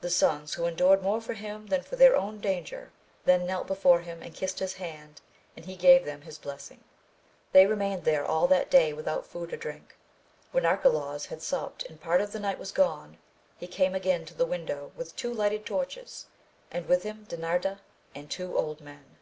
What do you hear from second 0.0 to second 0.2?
The